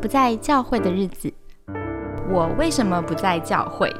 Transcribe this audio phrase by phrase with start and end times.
[0.00, 1.32] 不在教会的日子，
[2.30, 3.90] 我为什么不在教会？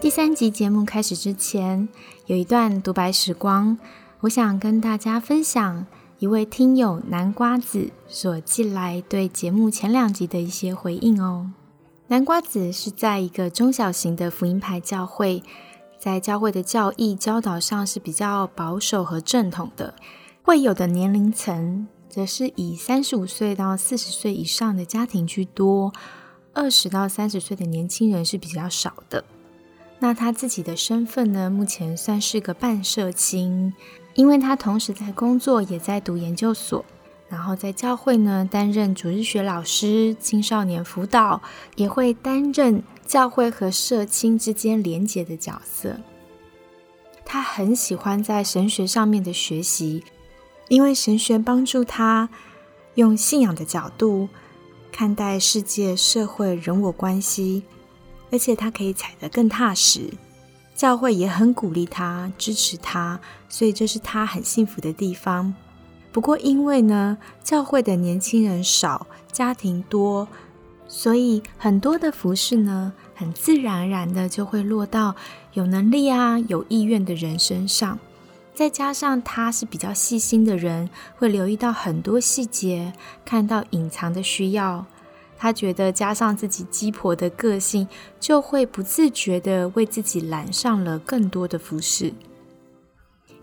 [0.00, 1.88] 第三集节目开始之前，
[2.26, 3.78] 有一段独白时光，
[4.22, 5.86] 我想跟大家分享
[6.18, 11.52] 一位听友南瓜子所寄来对节目前两集的一些回应哦。
[12.08, 15.44] 南瓜子是在一个中小型的福音派教会，
[15.96, 19.94] 在教会的教义教导上是比较保守和正统的，
[20.42, 21.86] 会有的年龄层。
[22.10, 25.92] 则是以三十五岁到四十岁以上的家庭居多，
[26.52, 29.24] 二十到三十岁的年轻人是比较少的。
[30.00, 31.48] 那他自己的身份呢？
[31.48, 33.72] 目前算是个半社青，
[34.14, 36.84] 因为他同时在工作，也在读研究所，
[37.28, 41.40] 然后在教会呢担任主日学老师、青少年辅导，
[41.76, 45.96] 也会担任教会和社青之间连结的角色。
[47.24, 50.02] 他很喜欢在神学上面的学习。
[50.70, 52.28] 因为神学帮助他
[52.94, 54.28] 用信仰的角度
[54.92, 57.64] 看待世界、社会、人我关系，
[58.30, 60.12] 而且他可以踩得更踏实。
[60.76, 65.52] 教会也很鼓励他、支持他，所以这是他很幸福的地方。
[66.12, 70.28] 不过，因为呢，教会的年轻人少，家庭多，
[70.86, 75.16] 所以很多的服饰呢，很自然而然的就会落到
[75.54, 77.98] 有能力啊、有意愿的人身上。
[78.54, 82.92] 再加上他是比较细心的人，会留意到很多细节，
[83.24, 84.86] 看到隐藏的需要。
[85.38, 92.12] 他觉得加上自己鸡婆的个性，就会不自觉的为自己揽上了更多的服饰。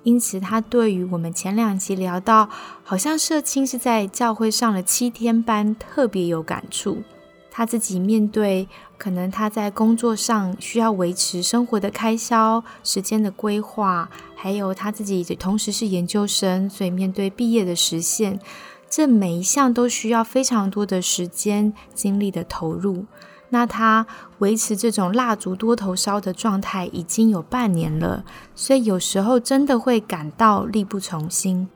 [0.03, 2.49] 因此，他对于我们前两集聊到，
[2.83, 7.01] 好像社青是在教会上了七天班，特别有感触。
[7.49, 8.69] 他自己面对，
[8.99, 18.39] 可能他在工作上需要维持生活的开销、时间的规划，还有他自己同时是研究生，所以面对毕业的实现，
[18.87, 23.05] 这每一项都需要非常多的时间、精力的投入。
[23.49, 24.05] 那他
[24.37, 28.23] 维持这种蜡烛多头烧的状态已经有半年了，
[28.53, 31.67] 所以有时候真的会感到力不从心。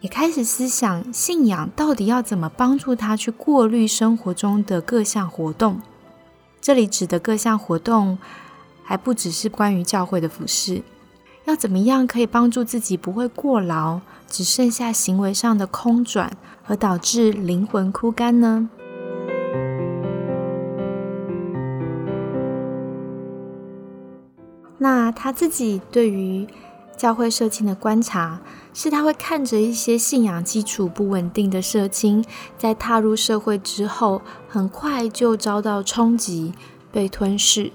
[0.00, 5.80] 也开始思想信仰到底要怎么帮助他去过滤生活中的各项活动。
[6.60, 8.18] 这里指的各项活动，
[8.82, 10.82] 还不只是关于教会的服饰。
[11.44, 18.68] 要怎么样可以帮助自己不会过劳，只剩下行为上的空转，而导致灵魂枯干呢？
[24.78, 26.46] 那他自己对于
[26.96, 28.40] 教会社青的观察。
[28.76, 32.24] 是他会看着一些信仰基础不稳定的社青，
[32.58, 36.52] 在踏入社会之后，很快就遭到冲击，
[36.90, 37.70] 被吞噬。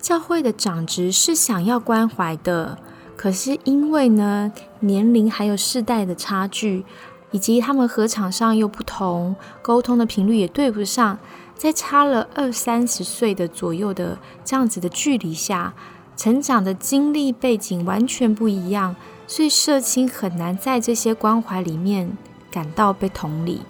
[0.00, 2.78] 教会的长职是想要关怀的，
[3.22, 6.84] 可是因为呢年龄还有世代的差距，
[7.30, 11.16] 以及他们合场上又不同，沟通的频率也对不上，
[11.54, 15.72] 在差了二三十岁的左右的这样子的距离下，
[16.16, 18.96] 成长的经历背景完全不一样。
[19.28, 22.18] 所以社青很难在这些关怀里面
[22.50, 23.60] 感到被同理，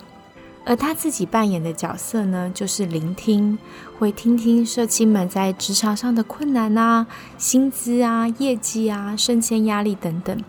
[0.64, 3.58] 而他自己扮演的角色呢，就是聆听，
[3.98, 7.06] 会听听社青们在职场上的困难啊、
[7.36, 10.42] 薪资啊、业绩啊、升迁压力等等，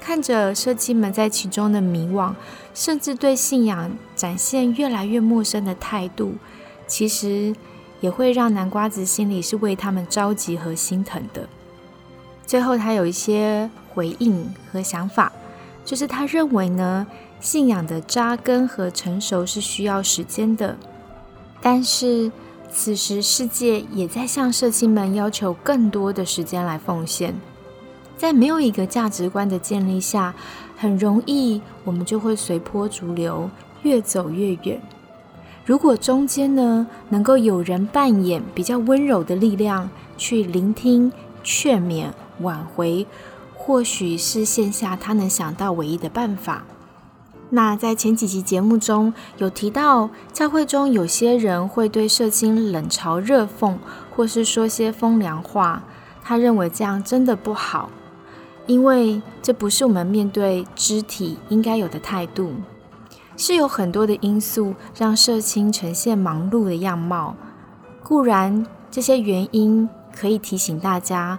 [0.00, 2.34] 看着社青们在其中的迷惘，
[2.72, 6.34] 甚至对信仰展现越来越陌生的态度，
[6.86, 7.54] 其实
[8.00, 11.48] 也会让南瓜子心里是为他们着急和心疼的。
[12.46, 13.70] 最后，他有一些。
[13.92, 15.32] 回应和想法，
[15.84, 17.04] 就是他认为呢，
[17.40, 20.76] 信仰的扎根和成熟是需要时间的。
[21.60, 22.30] 但是
[22.70, 27.34] 此时世界也在向社青们要求更多的时间来奉献。
[28.16, 30.34] 在没有一个价值观的建立下，
[30.76, 33.50] 很容易我们就会随波逐流，
[33.82, 34.80] 越走越远。
[35.64, 41.10] 如果中间呢，能够有人扮演比较温柔的力量，去聆听、
[41.42, 42.08] 劝勉、
[42.40, 43.06] 挽回。
[43.54, 46.64] 或许是线下他能想到唯一的办法。
[47.52, 53.74] 那在前几集节目中有提到，教会中有些人会对社青冷嘲热讽，
[54.14, 55.82] 或是说些风凉话。
[56.22, 57.90] 他认为这样真的不好，
[58.66, 62.52] 因为这不是我们面对肢体应该有的态度。
[63.36, 67.34] 是有很多的因素让社青呈现忙碌的样貌。
[68.04, 71.38] 固然这些原因可以提醒大家。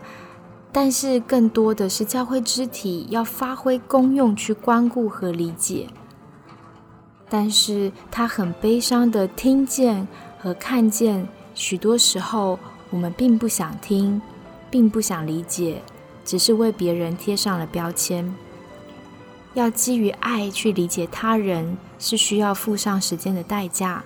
[0.74, 5.90] 但是更多的是教会肢体要发挥功用去关顾和理解，
[7.34, 10.06] 但是他很悲伤的听见
[10.38, 11.26] 和看见，
[11.56, 14.22] 许多时候我们并不想听，
[14.70, 15.82] 并不想理解，
[16.26, 18.36] 只是为别人贴上了标签。
[19.54, 24.04] 要基于爱去理解他人，是需要付上时间的代价。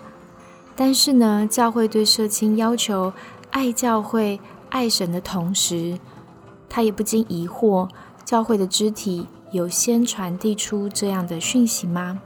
[0.75, 3.11] 但是呢，教会对社青要求
[3.49, 4.39] 爱教会、
[4.69, 5.97] 爱神的同时，
[6.69, 7.89] 他也不禁疑惑：
[8.23, 12.21] 教会的肢体有先传递出这样的讯息吗？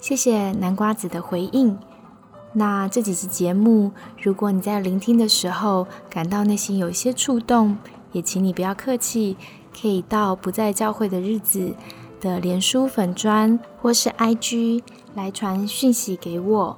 [0.00, 1.76] 谢谢南瓜子的回应。
[2.52, 3.92] 那这几集节目，
[4.22, 7.76] 如果你在聆听的时候感到内心有一些触动，
[8.12, 9.36] 也请你不要客气。
[9.80, 11.72] 可以到不在教会的日子
[12.20, 14.82] 的连书粉砖或是 IG
[15.14, 16.76] 来传讯息给我。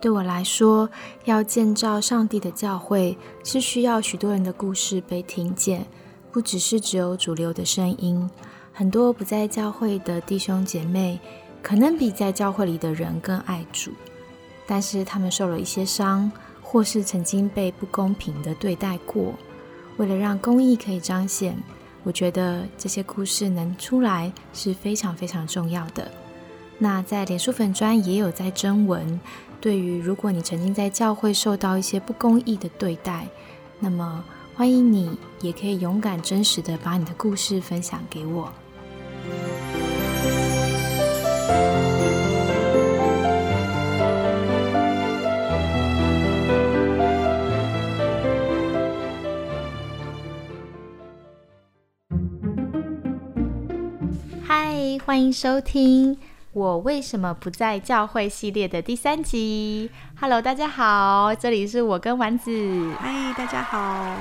[0.00, 0.90] 对我来说，
[1.26, 5.86] 要建造上帝的教会是需要许多人的故事被听见，
[6.32, 8.28] 不只是只有主流的声音。
[8.72, 11.20] 很多不在教会的弟兄姐妹，
[11.62, 13.92] 可能比在教会里的人更爱主，
[14.66, 16.30] 但是他们受了一些伤，
[16.62, 19.34] 或是曾经被不公平的对待过。
[19.96, 21.56] 为了让公义可以彰显。
[22.04, 26.10] 我觉得这些故事能出来是非常非常重要的。
[26.78, 29.20] 那在脸书粉专也有在征文，
[29.60, 33.26] 对于如果你曾经在教会受到一些不公义的对待，
[33.80, 38.50] 那么欢迎你也可以勇敢真实的把你的故事分享给我。
[55.04, 56.14] 欢迎收听
[56.52, 59.90] 《我为什么不在教会》系列的第三集。
[60.20, 62.92] Hello，大家好，这里是我跟丸子。
[62.98, 64.16] 嗨，大家好！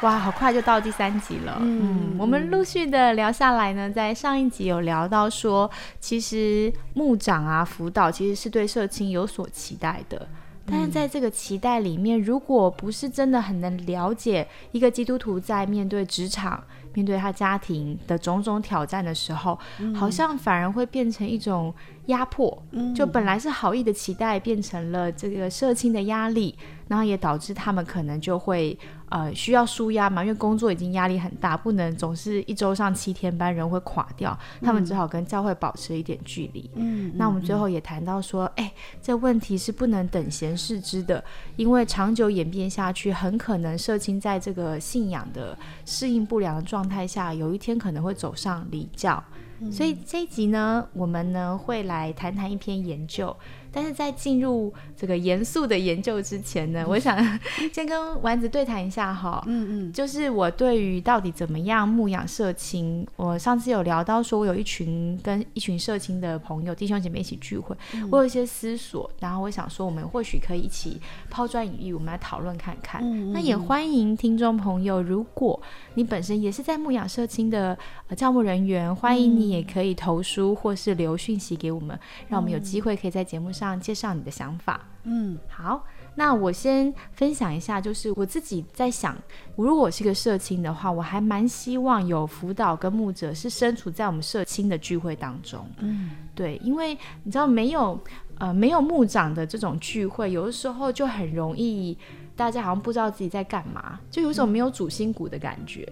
[0.00, 1.58] 哇，好快就到第三集了。
[1.60, 5.70] 嗯，我们陆续的聊下来呢，在上一集有聊到说，
[6.00, 10.28] 其实牧长啊、辅导其实是对社青有所期待的。
[10.64, 16.62] 但是在这个期待里面，如果不是真的很能了解一个基督徒在面对职场、
[16.94, 19.58] 面对他家庭的种种挑战的时候，
[19.94, 21.72] 好像反而会变成一种
[22.06, 22.62] 压迫。
[22.94, 26.54] 就本来是好意的期待，变成了这个社亲的压力，
[26.92, 28.78] 然后也导致他们可能就会。
[29.08, 30.22] 呃，需要舒压嘛？
[30.22, 34.34] 因为工作已经压力很大，不能总是一周上七天班，人会垮掉。
[34.62, 36.70] 他们只好跟教会保持一点距离。
[36.76, 38.72] 嗯，那我们最后也谈到说，哎，
[39.02, 41.22] 这问题是不能等闲视之的，
[41.56, 49.22] 因为长久演变下去，很可能社青在这个信仰的适应不良的状态下，有一天可能会走上离教。
[49.70, 53.36] 所以这一集呢，我们呢会来谈谈一篇研究。
[53.72, 57.18] 但是在进入这个严肃的研究之前呢，我想
[57.72, 59.42] 先跟丸子对谈一下哈。
[59.46, 67.74] 嗯嗯，就是我对于到底怎么样牧养社青，我上次有聊到说，我有一群跟一群社青的朋友弟兄姐妹一起聚会，
[68.10, 73.02] 我有一些思索，然后我想说，我们或许可以一起抛砖引玉，我们来讨论看看。
[73.32, 75.58] 那也欢迎听众朋友，如果
[75.94, 77.76] 你本身也是在牧养社青的
[78.08, 81.98] 呃教牧人员，欢迎你也可以投书或是留讯息给我们，
[82.28, 83.61] 让我们有机会可以在节目上。
[83.66, 89.16] 上介绍你的想法，嗯，好，那我先分享一下，就是我自己在想，
[89.56, 97.98] 如果我是个社青的话，我还蛮希望有辅导跟牧者是身处在我们社青的聚会当中，嗯，对，因为你知道没有
[98.38, 101.96] 呃没有牧长的这种聚会，有的时候就很容易
[102.34, 105.90] 大家好像不知道自己在干嘛，就有一种没有主心骨的感觉。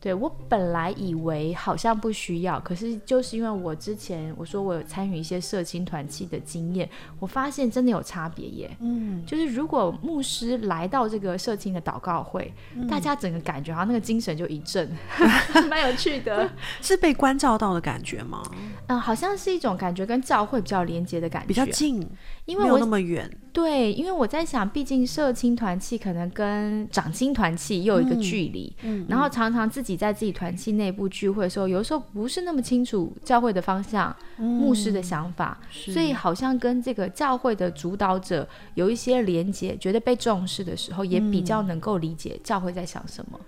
[0.00, 6.88] 对我本来以为好像不需要，可是就是因为我之前我说我有参与一些社青团契的经验，
[7.18, 8.70] 我发现真的有差别耶。
[8.80, 12.54] 嗯，就是如果牧师来到这个社青的祷告会，
[12.88, 14.88] 大家整个感觉好像那个精神就一振，
[15.68, 16.48] 蛮有趣的。
[16.80, 18.42] 是被关照到的感觉吗？
[18.86, 22.08] 嗯，好像是一种感觉跟教会比较连接的感觉，比较近，
[22.48, 23.30] 因为没有那么远。
[23.52, 43.38] 对，因为我在想，毕竟社青团契可能跟长青团契又有一个距离，嗯，然后常常自己在自己团契内部聚会的时候，有时候不是那么清楚教会的方向、牧师的想法，所以好像跟这个教会的主导者有一些连接，觉得被重视的时候，也比较能够理解教会在想什么。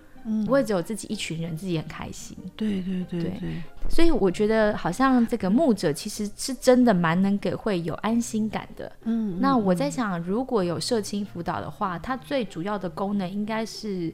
[0.44, 2.36] 不会只有自己一群人，自己很开心。
[2.56, 8.90] 对对对对，所以我觉得好像这个牧者其实是真的蛮能给会有安心感的。
[9.04, 14.12] 嗯，那我在想，如果有社青辅导的话，它最主要的功能应该是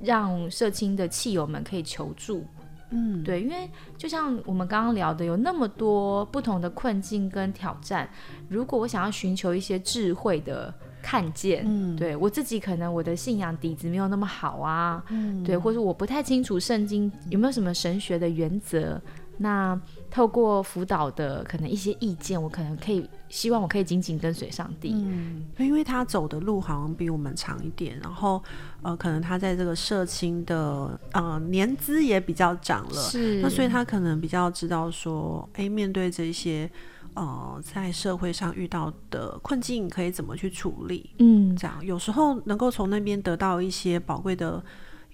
[0.00, 2.44] 让社青的气友们可以求助。
[2.90, 8.08] 嗯，对，因为就像我们刚刚聊的，有那么多不同的困境跟挑战，
[8.48, 10.72] 如果我想要寻求一些智慧的。
[11.02, 19.00] 看见，嗯，对我自己可能我的信仰底子没有那么好啊，嗯，对，或者我不太清楚圣经有没有什么神学的原则，
[19.36, 24.92] 那透过辅导的可能一些意见，我可能可以希望我可以紧紧跟随上帝。
[24.94, 28.42] 嗯，因为他走的路好像比我们长一点，然后
[28.82, 36.70] 呃，可能他在这个社青的呃年资也比较长了，是那所以他可能比较知道说，哎，面对这些
[37.14, 41.10] 呃在社会上遇到的困境，可以怎么去处理。
[41.18, 44.62] 嗯，这样有时候能够从那边得到一些宝贵的。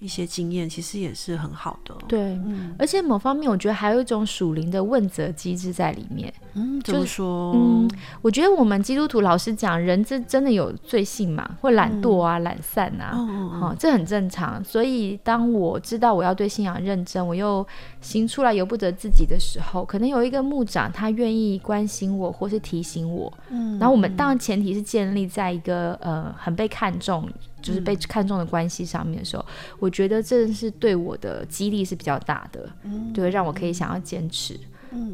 [0.05, 2.39] 一些经验其实也是很好的，对，
[2.77, 6.31] 而且某方面我觉得还有一种属灵的问责机制在里面。
[6.53, 7.51] 嗯，怎么说？
[7.55, 7.89] 嗯，
[8.21, 13.17] 我觉得我们基督徒老实讲，人这真的有罪性嘛，会懒惰啊、懒散啊，
[13.59, 14.63] 哦，这很正常。
[14.63, 17.65] 所以当我知道我要对信仰认真，我又
[17.99, 23.33] 行出来由不得自己的时候，可能有一个牧长他愿意关心我，或是提醒我。
[23.49, 27.27] 嗯，然后我们当然前提是建立在一个呃很被看重。
[27.65, 29.43] 就是被看中的关系上面的时候，
[29.79, 32.69] 我觉得这是对我的激励是比较大的，
[33.11, 34.55] 对，让我可以想要坚持，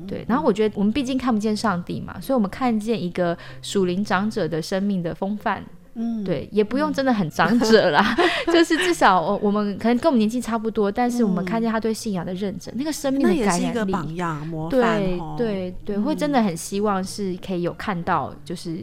[0.05, 0.25] 对。
[0.27, 5.63] 然后我觉得我们毕竟看不见上帝嘛，所以我们看见一个属灵长者的生命的风范。
[5.93, 8.15] 嗯，对，也不用真的很长者啦，
[8.48, 18.77] 就是至少我我们可能跟我们年纪差不多，但是我们看见他对信仰的认真，那个生命的感染力，榜样模范，对对对，会真的很希望是可以有看到，就是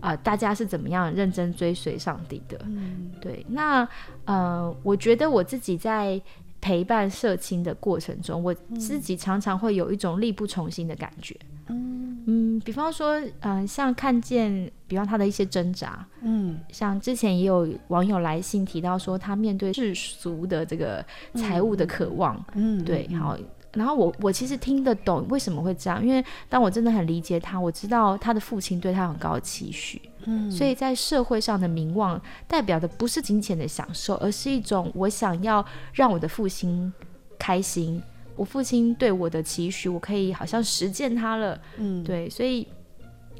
[0.00, 2.58] 啊，大家是怎么样认真追随上帝的。
[2.64, 3.86] 嗯，对，那
[4.24, 6.20] 呃，我觉得我自己在
[6.60, 11.36] 陪伴社青的过程中，我自己常常会有一种力不从心的感觉。
[11.68, 21.04] 嗯嗯，比方说，嗯，像看见，比方他的一些挣扎，嗯，像之前也有网友来信提到说，他面对世俗的这个
[21.34, 23.38] 财务的渴望，嗯，对，好，
[23.74, 36.92] 然后我我其实听得懂为什么会这样，因为当我真的很理解他，我知道他的父亲对他很高的期许，嗯，所以在社会上的名望代表的不是金钱的享受，而是一种我想要让我的父亲
[37.38, 38.02] 开心。
[38.36, 42.66] 我父亲对我的期许，我可以好像实践他了，嗯，对，所以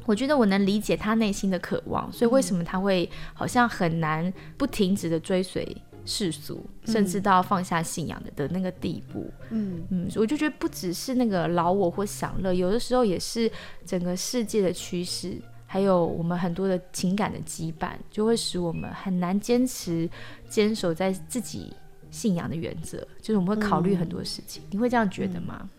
[0.05, 5.75] 我觉得我能理解他内心的渴望，所以为什么他会好像很难不停止的追随
[6.11, 13.49] 世俗，甚至到放下信仰的的那个地步，嗯嗯，我就觉得不只是那个老我或享乐，有的时候也是
[13.85, 20.09] 整个世界的趋势，还有我们很多的情感的羁绊，就会使我们很难坚持
[20.49, 21.73] 坚守在自己。
[22.11, 25.69] 信仰的原则就是我们会考虑很多事情，你会这样觉得吗？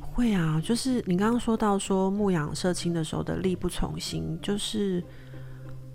[0.00, 5.00] 会啊，就是你刚刚说到说牧养社青的时候的力不从心，就是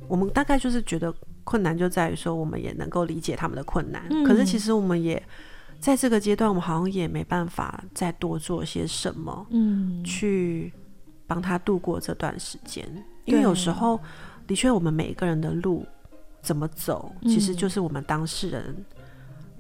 [0.07, 5.21] 我们大概就是觉得困难就在于说我们也能够理解他们的困难，可是其实我们也
[5.79, 10.71] 在这个阶段，我们好像也没办法再多做些什么，嗯，去
[11.25, 12.87] 帮他度过这段时间，
[13.25, 13.99] 因为有时候
[14.45, 15.85] 的确我们每一个人的路
[16.41, 18.75] 怎么走，其实就是我们当事人。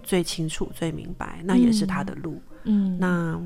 [0.03, 2.41] 最清楚、最明白，那也是他的路。
[2.63, 3.37] 嗯，那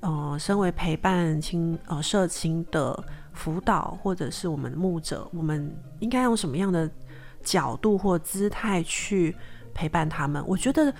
[0.00, 3.02] 呃，身为陪伴亲呃社亲的
[3.32, 6.90] 辅导，或者是我们牧者，我们应该用什么样的
[7.42, 9.34] 角度或姿态去
[9.74, 10.42] 陪伴他们？
[10.46, 10.92] 我觉得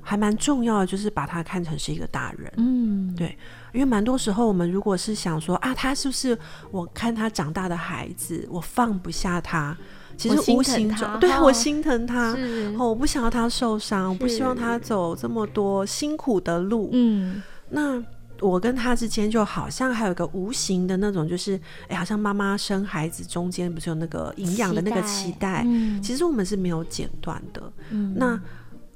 [0.00, 2.52] 还蛮重要的，就是把他看成是一个大人。
[2.56, 3.36] 嗯，对，
[3.72, 6.38] 因为蛮多时候我们如果是想说啊，他是不是
[6.70, 9.76] 我看他长大的孩子，我放不下他。
[10.16, 12.36] 其实无形中，对我心疼他，
[12.78, 16.90] 哦，我不想要他受伤，我不希望他走这么多辛苦的路。
[16.92, 17.98] 嗯，那
[18.40, 25.62] 我跟他之间就好像还有一个无形的那种，就是哎，好像妈妈生孩子中间不是有那个营养的那个期待？
[25.66, 27.72] 嗯，其实我们是没有剪断的。
[27.90, 28.40] 嗯，那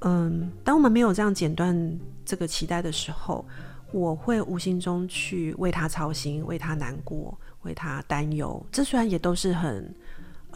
[0.01, 3.45] 嗯，当我们没有这样剪断这个期待的时候，
[3.91, 8.65] 我会无形中去为他操心，为他难过，为他担忧。
[8.71, 9.93] 这虽然也都是很。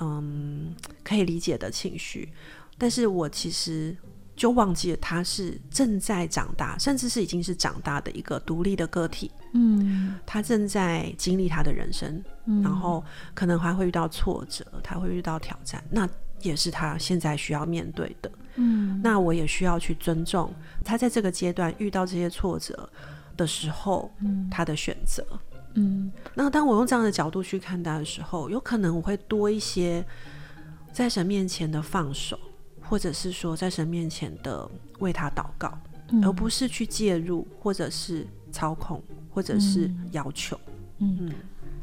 [0.01, 2.31] 嗯，可以理解的情绪，
[2.77, 3.93] 但是我其实
[4.39, 9.29] 就忘记了他是正在长大，甚至是已经是长大的一个独立的个体。
[9.53, 12.23] 嗯，他正在经历他的人生，
[12.63, 13.03] 然后
[13.33, 16.07] 可能还会遇到挫折，他会遇到挑战，那
[16.41, 18.31] 也是他现在需要面对的。
[18.55, 20.53] 嗯，那我也需要去尊重
[20.85, 22.89] 他在这个阶段遇到这些挫折
[23.35, 25.21] 的时候，嗯，他的选择。
[25.73, 30.05] 嗯，那当我用这样的角度去看待的时候，有可能我会多一些
[30.93, 32.39] 在神面前的放手，
[32.89, 34.67] 或者是说在神面前的
[34.97, 35.71] 为他祷告，
[36.23, 40.59] 而不是去介入，或者是操控，或者是要求。
[40.97, 41.31] 嗯，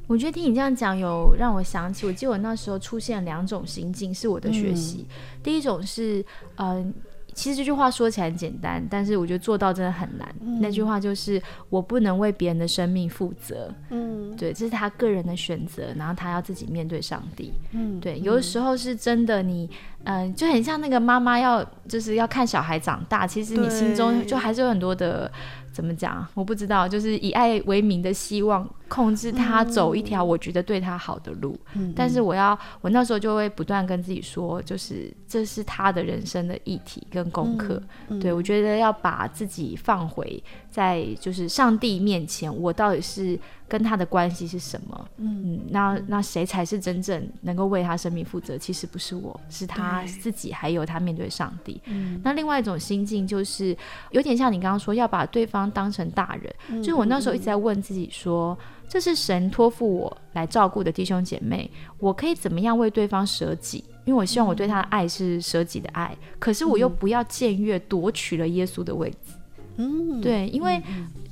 [0.09, 5.07] 我觉得听你这样讲，有让我想起，我记得我那时候出现两种心境，是我的学习。
[5.45, 6.25] 第一种是，
[6.57, 6.93] 嗯。
[7.35, 10.27] 其实这句话说起来很简单，但是我觉得做到真的很难。
[10.59, 13.71] 那句话就是我不能为别人的生命负责。
[13.91, 17.53] 嗯，对，这是他个人的选择，然后他要自己面对上帝。
[17.73, 19.69] 嗯，对，有的时候是真的，你
[20.07, 25.31] 嗯，就很像那个妈妈要就是要看小孩长大，其实你心中就还是有很多的。
[25.73, 26.27] 怎么讲？
[26.33, 31.55] 我不知道，就是以爱为名的希望控制他走一条我觉得对他好的路。
[31.75, 37.83] 嗯，但是我要，我那时候就会不断跟自己说，就是这是他的人生的议题跟功课。
[38.19, 40.43] 对我觉得要把自己放回
[40.77, 45.09] 在就是上帝面前，我到底是跟他的关系是什么？
[45.17, 48.57] 嗯，那那谁才是真正能够为他生命负责？
[48.57, 51.81] 其实不是我，是他自己，还有他面对上帝。
[51.87, 53.77] 嗯，那另外一种心境就是
[54.11, 55.57] 有点像你刚刚说，要把对方。
[55.77, 58.57] 当成大人，就是我那时候一直在问自己说：
[58.89, 63.85] 这是神托付我来照顾的弟兄姐妹，我可以怎么样为对方舍己？
[64.05, 69.33] 因为我希望我对他的爱是舍己的爱，可是我又不要僭越夺取了耶稣的位置。
[69.77, 70.83] 嗯，对，因为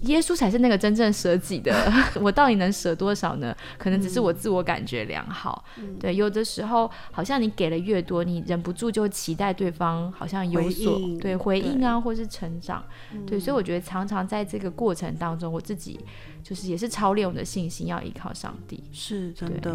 [0.02, 1.74] 耶稣才是那个真正舍己的。
[2.20, 3.56] 我到底能舍多少呢？
[3.78, 5.64] 可能只是我自我感觉良好。
[5.98, 12.84] 对，有的时候好像你给了越多，你忍不住就期待对方好像有所对回应啊，或是成长。
[13.26, 15.98] 对，所以我觉得常常在这个过程当中，我自己
[16.42, 18.84] 就是也是操练我的信心，要依靠上帝。
[18.92, 19.74] 是真的。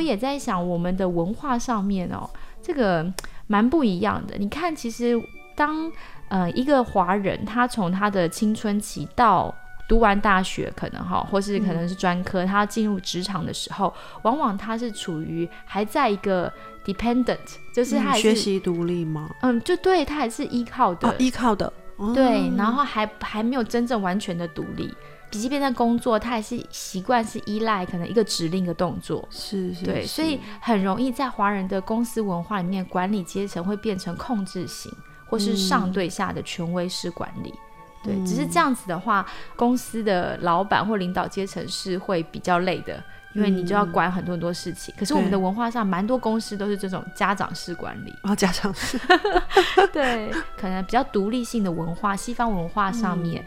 [0.00, 2.26] 我也在想，我们的文化上面哦，
[2.62, 3.06] 这个
[3.46, 4.34] 蛮不一样的。
[4.38, 5.12] 你看，其实
[5.54, 5.92] 当
[6.30, 9.54] 呃一个华人，他从他的青春期到
[9.86, 13.92] 读完大学，可能哈，或是可能是专科，他进入职场的时候，
[14.22, 16.50] 往往他是处于还在一个
[16.82, 17.36] dependent，
[17.74, 19.28] 就是他学习独立吗？
[19.42, 21.70] 嗯，就对他还是依靠的，依靠的，
[22.14, 24.90] 对，然后还还没有真正完全的独立。
[25.30, 34.92] 即便在工作，他还是习惯是依赖可能一个指令的动作，是是，对，所以很容易在华人的公司文化里面，管理阶层会变成控制型，
[35.26, 37.54] 或是上对下的权威式管理。
[38.02, 43.02] 对，只是这样子的话，公司的老板或领导阶层是会比较累的，
[43.34, 44.94] 因为你就要管很多很多事情。
[44.98, 48.98] 可是我们的文化上，蛮多公司都是这种家长式管理啊，家长式，
[49.92, 53.42] 对，可能比较独立性的文化，西方文化上面。
[53.42, 53.46] 嗯，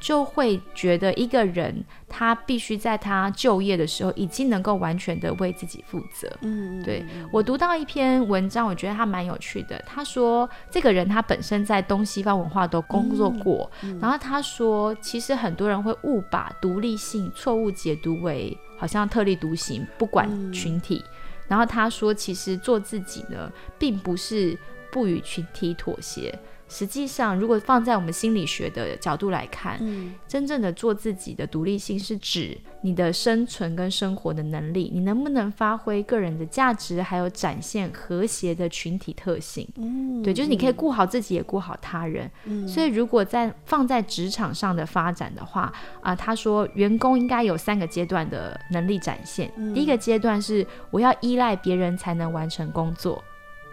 [0.00, 6.30] 就会觉得一个人他必须在他就业的时候已经能够完全的为自己负责。
[6.40, 9.82] 嗯，对我读到一篇文章，我觉得他蛮有趣的。
[9.86, 21.04] 他说，这个人他本身在东西方文化都工作过，然后他说，其实很多人会误把独立性错误解读为好像特立独行，不管群体。
[21.48, 24.56] 然后他说，其实做自己呢，并不是
[24.90, 26.38] 不与群体妥协。
[26.72, 29.78] 实际上，如果放在我们心理学的角度来看，
[30.26, 39.68] 真正的做自己的独立性是指你的生存跟生活的能力，你能不能发挥个人的价值，还有展现和谐的群体特性。
[39.76, 42.30] 嗯，对，就是你可以顾好自己，也顾好他人。
[42.46, 49.52] 嗯，所以如果在放在职场上的发展的话，啊，他说员工应该有三个阶段的能力展现。
[49.74, 53.22] 第一个阶段是我要依赖别人才能完成工作。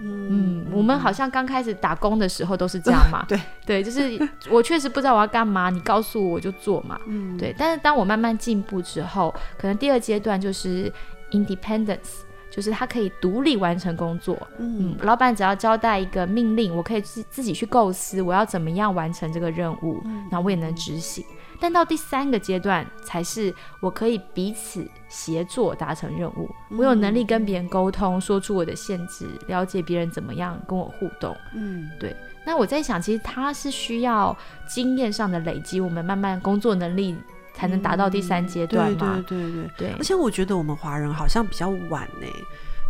[0.02, 3.26] 嗯，我们好像刚开始打工的时候都是这样嘛。
[3.30, 4.18] 对对，就是
[4.50, 7.00] 我确实不知道我要干嘛，你告诉我我就做嘛。
[7.08, 7.54] 嗯，对。
[7.58, 10.92] 但是当我慢慢进步之后，可能第二阶段就是
[11.32, 14.38] independence，就是他可以独立完成工作。
[14.58, 21.24] 嗯，老板只要交代一个命令，我可以自自己去构思我要怎么样完成这个任务，然后我也能执行。
[21.60, 26.50] 但到第三个阶段，才是我可以彼此协作达成任务。
[26.70, 31.36] 我有能力跟别人沟通，说出我的限制，了解别人怎么样跟我互动。
[31.54, 32.16] 嗯，对。
[32.46, 34.36] 那我在想，其实他是需要
[34.68, 37.14] 经验上的累积，我们慢慢工作能力
[37.54, 39.24] 才能达到第三阶段嘛？
[39.28, 39.92] 对对对对。
[39.98, 42.28] 而且我觉得我们华人好像比较晚呢，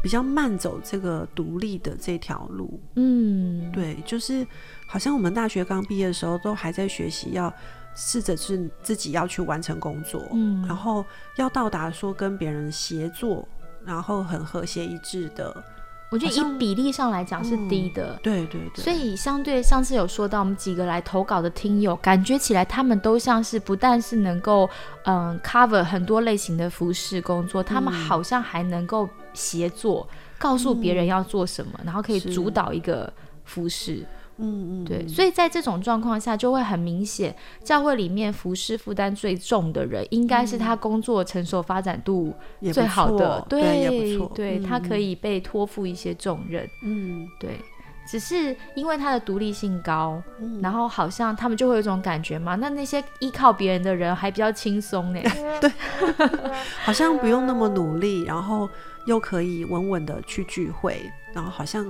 [0.04, 2.80] 比较慢走这个独立的这条路。
[2.96, 4.46] 嗯，对，就是
[4.86, 7.52] 好像我们大学刚毕业的时候，都还在学习要。
[8.02, 13.46] 试着是自己要去完成工作，嗯，然后要到达说跟别人协作，
[13.86, 15.54] 然后很和谐一致的。
[16.10, 18.84] 我觉得以比例上来讲是低的，对对对。
[18.84, 24.68] 所以相对上次有说到我们几个来投稿的听友，感觉起来他们都像是不但是能够
[25.04, 30.08] 嗯 cover 很多类型的服饰工作，他们好像还能够协作，
[30.40, 33.12] 告诉别人要做什么，然后可以主导一个
[33.44, 34.04] 服饰。
[34.42, 42.34] 嗯嗯，对，所以在这种状况下，就会很明显，教会里面服侍负担最重的人，应该是他工作成熟发展度
[42.74, 47.60] 最好的，对，不错对，他可以被托付一些重任，嗯，对，
[48.08, 50.24] 只是因为他的独立性高，
[50.62, 55.20] 然后好像他们就会有一种感觉嘛，那那些依靠别人的人还比较轻松呢，
[55.60, 55.70] 对，
[56.86, 58.70] 好像不用那么努力，然后
[59.06, 61.02] 又可以稳稳的去聚会，
[61.34, 61.86] 然后好像。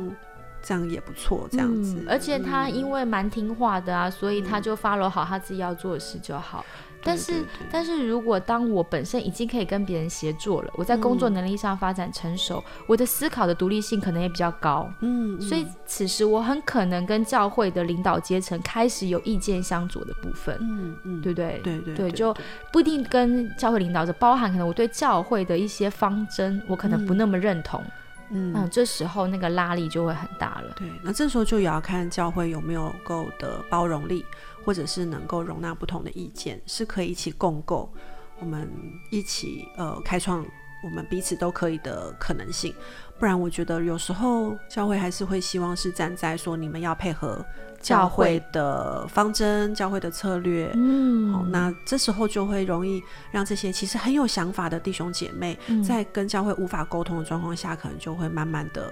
[0.70, 6.64] 这样也不错，这样子，而且他因为蛮听话的啊，所以他就 follow 好他自己要做的事就好。
[7.02, 14.88] 但是，但是如果当我本身已经可以跟别人协作了，我在工作能力上发展成熟，我的思考的独立性可能也比较高。
[15.00, 20.56] 嗯，所以此时我很可能跟教会的领导阶层开始有意见相左的部分。
[20.62, 21.60] 嗯嗯，对不对？
[21.64, 22.36] 对对对，就
[22.72, 27.82] 不一定跟教会领导者，包含可能我对教会的一些方针，我可能不那么认同。
[27.82, 27.92] 嗯，
[28.72, 30.74] 这时候那个拉力就会很大了。
[30.78, 34.26] 对，那这时候就也要看教会有没有够的包容力。
[34.66, 37.92] 或者是能够容纳不同的意见，是可以一起共构，
[38.40, 38.70] 我们
[39.10, 40.46] 一起呃开创
[40.84, 42.76] 我们彼此都可以的可能性。
[43.18, 47.44] 不然，我觉得有时候教会还是会希望是站在说你们要配合
[47.82, 50.72] 教会的方针、教会的策略。
[50.74, 58.92] 嗯，好，那这时候就会容易让这些其实很有想法的弟兄姐妹，在跟教会无法沟通的状况下，可能就会慢慢的。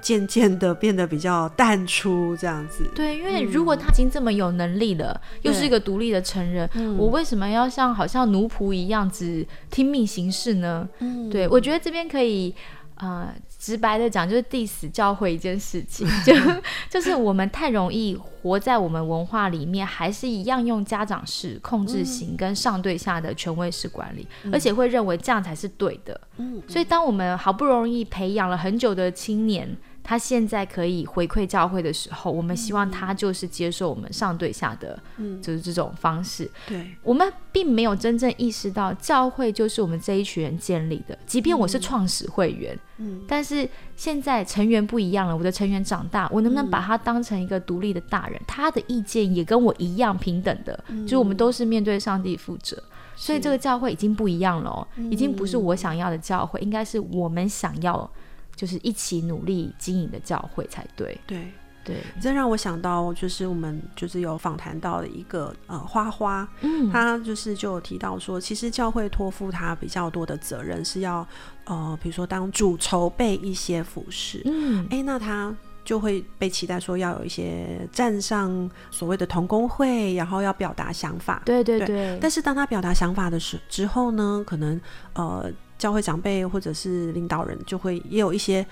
[0.00, 2.84] 渐渐的变得比较淡出这样子。
[2.92, 10.88] 对，因为如果他已经这么有能力了，又是一个独立的成人，我为什么要像好像奴仆一样子听命行事呢？
[10.98, 12.52] 嗯，对，我觉得这边可以
[12.96, 16.34] 呃直白的讲，就是 diss 教会一件事情，就
[16.90, 26.20] 就是我们太容易活在我们文化里面，还是一样用家长式控制型跟上对下的权威式管理，而且会认为这样才是对的。
[26.38, 29.76] 嗯，所以当我们好不容易培养了很久的青年。
[30.04, 36.50] 他现在可以回馈教会的时候，我们希望他就是接受我们上对下的，嗯，就是这种方式。
[36.66, 41.16] 对，我们并没有真正意识到教会就是我们这一群人建立的。
[41.24, 48.40] 即便我是创始会员，嗯，但是现在成员不一样了，我的成员长大，我能不能把他当成一个独立的大人？
[48.46, 52.82] 他的意见也跟我一样平等的，就是我们都是面对上帝负责。
[53.14, 58.10] 所以这个教会已经不一样了，已经不是我想要的教会，应该是我们想要。
[58.54, 61.18] 就是一起努力经营的教会才对。
[61.26, 61.46] 对
[61.84, 71.26] 对，这让我想到，就是我们就是有访谈到的一个呃花花，嗯，他就是就有提到说，其实教会托付他比较多的责任是要
[71.64, 75.52] 呃，比如说当主筹备一些服饰，嗯，哎，那他
[75.84, 82.16] 就会被期待说要有一些站上所谓的同工会，然后要表达想法，对对对。
[82.22, 84.80] 但是当他表达想法的时之后呢，可能
[85.14, 85.50] 呃。
[85.82, 88.64] 教会长辈或者是领导人就会也有一些，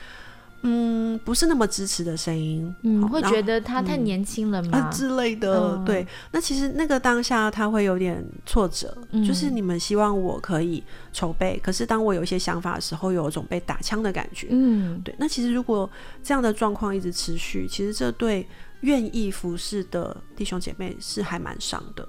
[0.62, 5.76] 嗯，不是那么支持的声音，嗯，会觉得他太年轻了嘛之类的。
[5.84, 8.96] 对，那其实那个当下他会有点挫折，
[9.26, 14.46] 就是你们希望我可以筹备，可是当我有一些想法的时候，有一种被打枪的感觉。
[14.50, 15.12] 嗯，对。
[15.18, 15.90] 那其实如果
[16.22, 18.46] 这样的状况一直持续，其实这对
[18.82, 22.06] 愿意服侍的弟兄姐妹是还蛮伤的。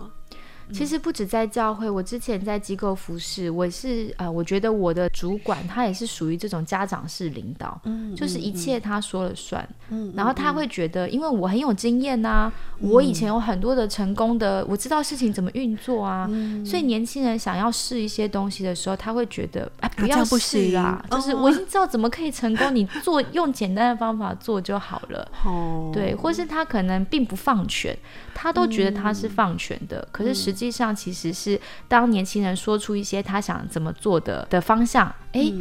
[0.73, 16.25] 其实不止在教会，我之前在机构服侍，我是呃，我觉得我的主管他也是属于这种家长式领导，嗯，就是一切他说了算，嗯，然后他会觉得，因为我很有经验呐，我以前有很多的成功的，我知道事情怎么运作啊，
[16.65, 27.97] 所以年轻人想要试一些东西的时候，他会觉得，哎，不要试啦，就是我已经知道怎么可以成功，你做用简单的方法做就好了， 哦，对，或是他可能并不放权，
[28.33, 30.60] 他都觉得他是放权的，可是实际。
[30.61, 35.51] 实际上，其实是当年轻人说出一些他想怎么做的的方向，哎，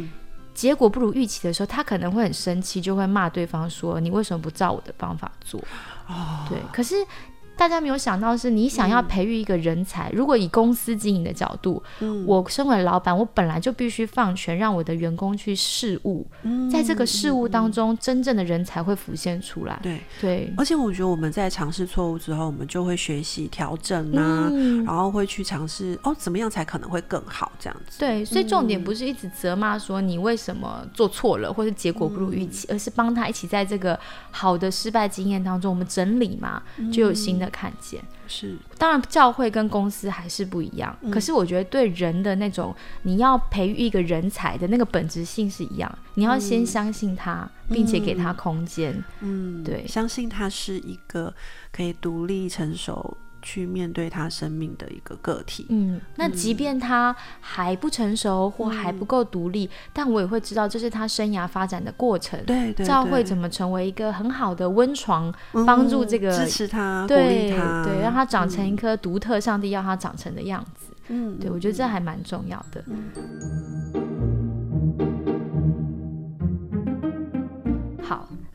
[0.53, 5.59] 结果不如预期的时候，他可能会很生气，就会骂对方说：“你为什么不照我的方法做？”
[6.07, 6.95] 哦，对，可是。
[7.61, 10.09] 大家没有想到是，你想要培育一个人才。
[10.13, 11.83] 如果以公司经营的角度，
[12.25, 16.25] 我身为老板，我本来就必须放权，让我的员工去事务，
[16.71, 19.79] 在这个事务当中，真正的人才会浮现出来。
[19.83, 24.49] 对对，而且我觉得我们在尝试错误之后，我们就会学习调整啊，
[24.83, 27.99] 然后会去尝试哦，怎么样才可能会更好这样子。
[27.99, 33.99] 对，所以重点不是一直责骂说你为什么做错了，或是结果不如预期，而是帮他一起在这个
[34.31, 36.59] 好的失败经验当中，我们整理嘛，
[36.91, 37.50] 就有新的。
[37.51, 40.97] 看见是，当然教会跟公司还是不一样。
[41.11, 45.99] 可是我觉得对人的那种，你要培育一个人才的那个本质性是一样。
[46.15, 49.03] 你要先相信他，并且给他空间。
[49.19, 51.33] 嗯，对，相信他是一个
[51.71, 53.17] 可以独立成熟。
[53.41, 62.43] 去面对他生命的一个个体，嗯，那即便他还不成熟或还不够独立，但我也会知道这是他生涯发展的过程。
[62.45, 65.33] 对，对教会怎么成为一个很好的温床，
[65.65, 70.93] 帮助这个支持他，鼓励他，对，让他长成一颗独特上帝要他长成的样子。
[71.07, 72.83] 嗯，对我觉得这还蛮重要的。
[73.93, 74.10] 好。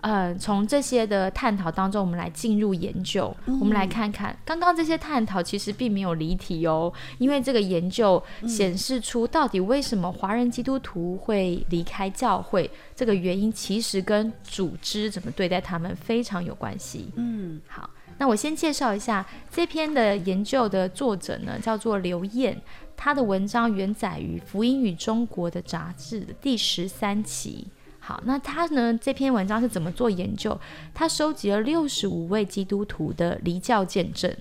[0.07, 3.37] 呃，从这些的探讨当中，我们来进入研究。
[3.47, 17.11] 我们来看看，刚刚这些探讨其实并没有离题哦，因为这个研究显示出，到底为什么华人基督徒会离开教会，这个原因其实跟组织怎么对待他们非常有关系。
[17.17, 17.91] 嗯，好。
[18.19, 22.57] 那我先介绍一下这篇的研究的作者呢，叫做刘燕，
[22.97, 27.67] 他的文章原载于《福音与中国》的杂志的第十三期。
[28.07, 30.57] 好，那他呢这篇文章是怎么做研究？
[30.95, 34.33] 他收集了六十五位基督徒的离教见证，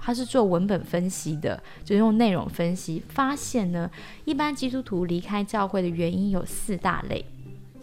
[0.00, 3.90] 他是做文本分析的，就用内容分析，发现呢，
[4.24, 7.22] 一般基督徒离开教会的原因有四大类。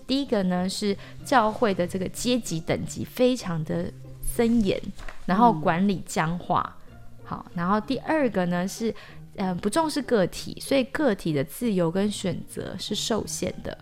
[0.08, 3.86] 第一个呢是教会的这个阶级等级非常的
[4.24, 4.82] 森严，
[5.28, 6.76] 然后管理僵化。
[7.24, 8.92] 好，然后第二个呢是，
[9.36, 13.78] 嗯，不重视个体，所以个体的自由跟选择是受限的。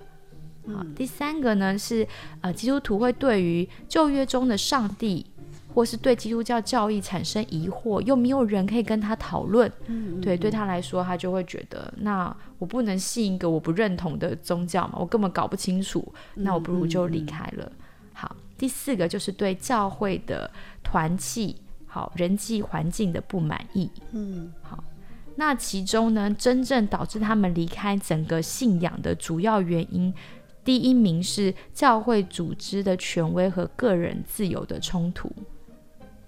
[0.73, 2.07] 好，第三个呢是，
[2.41, 5.25] 呃，基督徒会对于旧约中的上帝，
[5.73, 9.71] 或是对基督教教义产生疑惑，又没有人可以跟他讨论。
[9.85, 17.71] 嗯，对，对他来说，他就会觉得，那我不能信一个我不认同的宗教嘛，我根本搞不清楚，那我不如就离开了。
[18.13, 20.49] 好，第四个就是对教会的
[20.83, 23.89] 团契、好人际环境的不满意。
[24.11, 24.83] 嗯，好，
[25.35, 30.11] 那其中呢，真正导致他们离开整个信仰的主要原因。
[30.67, 35.31] 第一名是教会组织的权威和个人自由的冲突，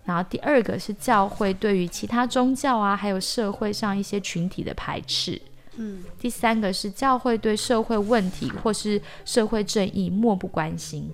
[0.05, 5.41] 然后第二个是教会对于其他宗教啊，还有社会上一些群体的排斥，
[5.75, 11.11] 嗯，第三个是教会对社会问题或是社会正义漠不关心，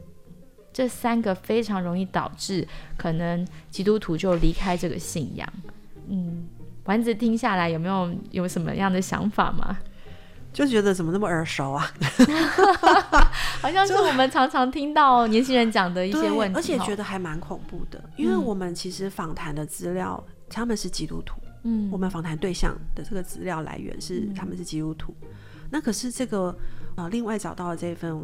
[0.72, 5.52] 这三个非常容易导致可能基督徒就离开这个信仰。
[6.10, 6.46] 嗯，
[6.84, 9.80] 丸子听下来有没有有什么样的想法吗？
[10.56, 11.92] 就觉得怎么那么耳熟啊？
[13.60, 18.02] 好像是我们常常听到年轻人讲的一些问题，而且觉得还蛮恐怖的。
[18.16, 25.14] 因为我们其实访谈的资料，他们是基督徒，嗯，我们访谈对象的这个资料来源是他们是基督徒。
[25.70, 26.58] 那可是这个
[26.96, 28.18] 呃，另外找到的这份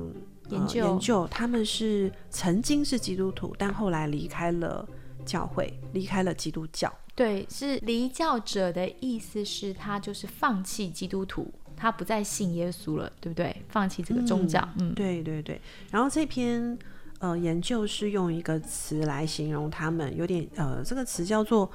[0.47, 4.87] 研究，研究他们是曾经是基督徒，但后来离开了
[5.25, 6.89] 教会，离开了基督教。
[7.13, 11.53] 对，是离教者的意思是他就是放弃基督徒。
[11.81, 13.55] 他不再信耶稣了，对不对？
[13.69, 14.61] 放弃这个宗教。
[14.77, 15.59] 嗯，对对对。
[15.89, 16.77] 然后这篇
[17.17, 21.71] 呃研究是用一个词来形容他们，有点呃，这个词叫做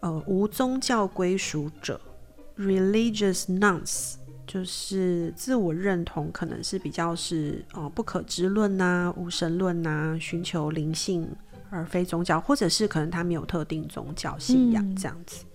[0.00, 1.98] 呃无宗教归属者
[2.58, 4.16] （religious nuns），
[4.46, 11.26] 就是自我认同可能是比较是哦不可知论呐、无神论呐、寻求灵性
[11.70, 15.46] 而非宗教，或者是可能他没有特定宗教信仰这样子。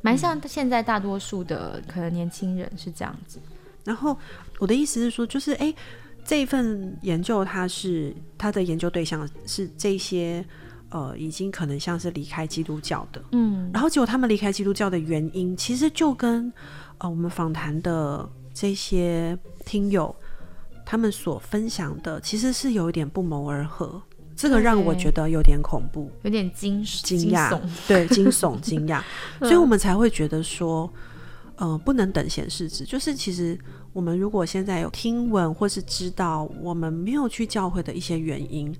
[0.00, 3.40] 蛮像现在大多数的可能年轻人是这样子，
[3.84, 4.16] 然后
[4.58, 5.74] 我的意思是说，就是哎，
[6.24, 10.44] 这一份研究它是它的研究对象是这些
[10.90, 16.52] 呃已经可能像是离开基督教的，嗯，然后结果他们离开基督教的原因，其实就跟
[16.98, 20.14] 呃我们访谈的这些听友
[20.86, 24.00] 他们所分享的，其实是有一点不谋而合。
[24.38, 29.02] 这个让我觉得有点恐怖，有点惊惊讶，对，惊悚、惊讶，
[29.42, 30.88] 所以我们才会觉得说，
[31.56, 32.84] 呃，不能等闲视之。
[32.84, 33.58] 就是其实
[33.92, 38.72] 我们如果现在有听闻或是知道我们没有去教会的一些原因，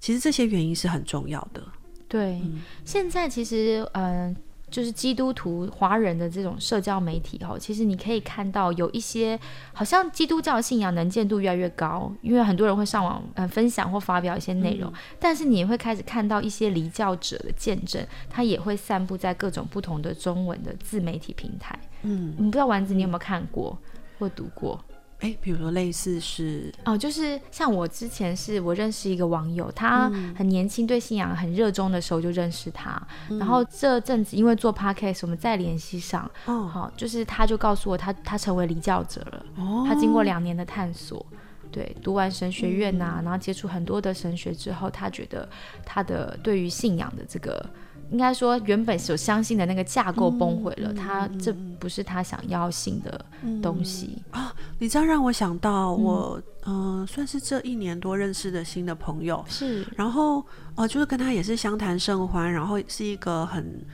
[0.00, 1.62] 其实这些原因是很重要的。
[2.08, 2.42] 对，
[2.84, 4.34] 现在其实，嗯。
[4.70, 9.38] 就是基督徒华人的这种社交媒体哦，其实你可以看到有一些
[9.72, 21.78] 好像基督教信仰能见度越来越高，因为很多人会上网呃分享或发表一些内容，但是你也会开始看到一些离教者的见证，他也会散布在各种不同的中文的自媒体平台。
[22.02, 23.76] 嗯，你不知道丸子你有没有看过
[24.18, 24.82] 或读过？
[25.20, 33.00] 哎，比如说类似是哦，就是像我之前是我认识一个网友，他很年轻，对信仰很热衷的时候就认识他，
[33.30, 41.26] 然后这阵子因为做 podcast，我们再联系上，哦，好，就是他就告诉我他他成为离教者了，哦，他经过两年的探索，
[41.72, 45.48] 对，读完神学院呐，然后接触很多的神学之后，他觉得
[45.84, 47.68] 他的对于信仰的这个。
[48.10, 53.24] 应该说，原本所相信的那个架构崩毁了，他这不是他想要信的
[53.62, 54.18] 东西。
[54.30, 54.52] 啊！
[54.78, 60.44] 你这样让我想到，我嗯，算是这一年多认识的新的朋友，是，然后
[60.74, 63.84] 呃，就是跟他也是相谈甚欢，然后是一个很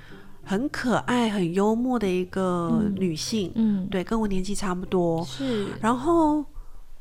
[0.45, 6.45] 很可爱、很幽默的一个女性，嗯，对，跟我年纪差不多，是，然后。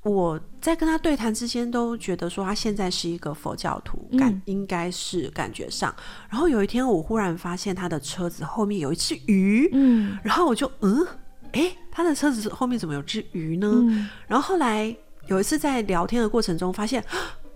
[0.04, 5.96] 我在跟他对谈之间，都觉得说他现在是一个佛教徒，感应该是感觉上。
[6.30, 11.08] 然后有一天，我忽然发现他的车子后面有一只鱼，嗯，然后我就嗯，
[11.54, 14.10] 哎，他的车子后面怎么有只鱼呢？
[14.28, 14.94] 然后后来
[15.28, 17.02] 有一次在聊天的过程中，发现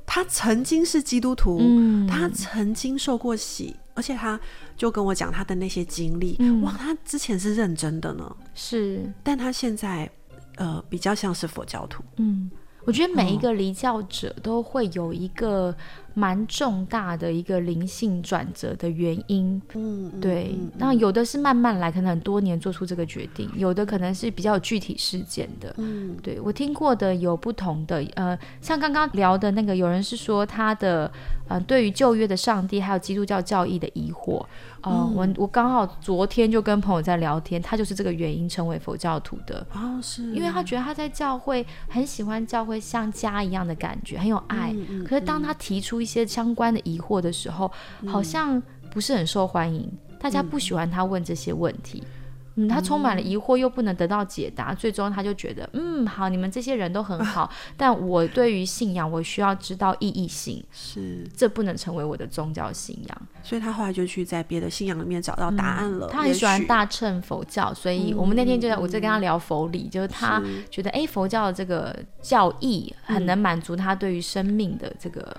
[0.05, 1.60] 他曾经是基督徒，
[2.07, 4.39] 他曾经受过洗，而且他
[4.77, 10.10] 就跟我讲他的那些经历，哇，他之前是认真的呢，是，但他现在。
[10.58, 12.04] 呃，比较像是佛教徒。
[12.17, 12.52] 嗯，
[12.86, 15.76] 我觉得每一个离教者都会有一个
[16.13, 19.62] 蛮重大的一个灵性转折的原因。
[19.76, 25.74] 嗯，对嗯，那有的是慢慢来，可能很多年做出这个决定；有的可能是比较有具体事件的。
[25.78, 31.12] 嗯，对我听过的有不同的，呃，像刚刚聊的那个，有人是说他的，
[31.47, 34.45] 呃，对于旧约的上帝还有基督教教义的疑惑，
[34.81, 39.65] 呃，嗯我我刚好昨天就跟朋友在聊天，他就是这个原因成为佛教徒的。
[39.73, 44.71] 哦，是因为他觉得他在教会很喜欢教会像家一样的感觉，很有爱。
[44.73, 52.03] 嗯嗯可是当他提出一些相关的疑惑的时候，嗯好像不是很受欢迎，大家不喜欢他问这些问题。
[52.05, 52.27] 嗯，
[52.67, 63.22] 他充满了疑惑，又不能得到解答，最终他就觉得，嗯，好，你们这些人都很 好，但我对于信仰，我需要知道意义性，是，这不能成为我的宗教信仰。
[63.43, 66.08] 所以他后来就去在别的信仰里面找到答案了。
[66.08, 75.36] 嗯他很喜欢大乘佛教，所以我们那天就在我在跟嗯他聊佛理，就是他觉得哎，诶佛教的这个教义很嗯能满足他对于生命的这个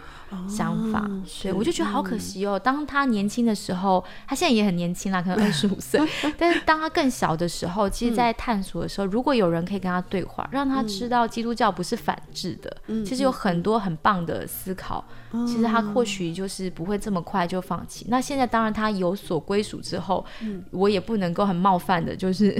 [0.48, 2.58] 想法，哦对我就觉得好可惜哦。
[2.58, 6.00] 当他年轻的时候，他现在也很年轻啦，可能 二十五岁，
[6.36, 15.04] 但是当他更小的时候，其实在探索的时候，如果有人可以跟他对话，让他知道基督教不是反制的，其实有很多很棒的思考，
[15.46, 18.06] 其实他或许就是不会这么快就放弃。
[18.08, 20.24] 那现在当然他有所归属之后，
[20.70, 22.58] 我也不能够很冒犯的，就是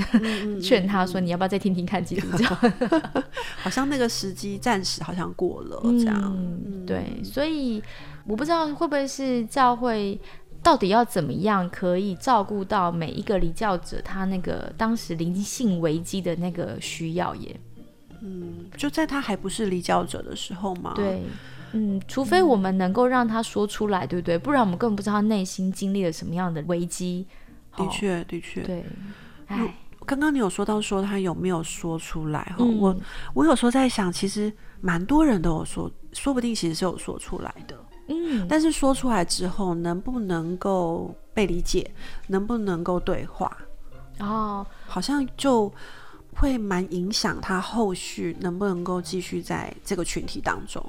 [0.62, 2.46] 劝他说你要不要再听听看基督教。
[3.56, 6.20] 好像那个时机暂时好像过了，这样。
[6.36, 7.82] 嗯，对，所以
[8.26, 10.20] 我不知道会不会是教会
[10.62, 17.58] 到底要怎么样可以照顾到每一个离教者他那个当时灵性危机的那个需要耶？
[18.76, 21.22] 就在他还不是离教者的时候嘛。，对。
[21.72, 24.38] 嗯，除非我们能够让他说出来，对不对？
[24.38, 27.26] 不然我们根本不知道他内心经历了什么样的危机。
[27.74, 28.62] 哦的确，的确。
[28.62, 28.84] 对，
[29.46, 32.96] 哎，刚刚你有说到说他有没有说出来、嗯我
[33.34, 37.78] 我有时候在想，其实蛮多人都有说，说不定其实是有说出来的。
[38.08, 41.88] 嗯，但是说出来之后，能不能够被理解，
[42.28, 43.56] 能不能够对话，
[44.18, 45.72] 哦，好像就
[46.34, 50.82] 会蛮影响他后续能不能够继续在这个群体当中。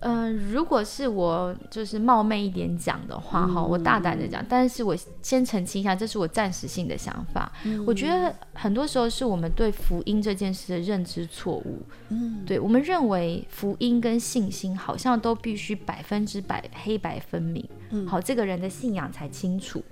[0.00, 7.52] 嗯、如果是我就是冒昧一点讲的话，哈、我大胆的讲，但是我先澄清一下，这是我暂时性的想法。
[7.86, 11.82] 我觉得很多时候是我们对福音这件事的认知错误。
[12.08, 19.82] 嗯，对我们认为福音跟信心好像都必须百分之百黑白分明，嗯好，这个人的信仰才清楚。